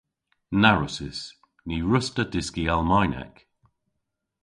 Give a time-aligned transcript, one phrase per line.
[0.61, 1.19] Na wrussys.
[1.67, 3.35] Ny wruss'ta dyski Almaynek.